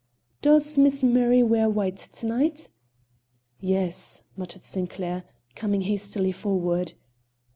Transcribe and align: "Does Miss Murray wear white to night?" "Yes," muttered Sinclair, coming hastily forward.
"Does 0.41 0.79
Miss 0.79 1.03
Murray 1.03 1.43
wear 1.43 1.69
white 1.69 1.97
to 1.97 2.25
night?" 2.25 2.71
"Yes," 3.59 4.23
muttered 4.35 4.63
Sinclair, 4.63 5.25
coming 5.53 5.81
hastily 5.81 6.31
forward. 6.31 6.93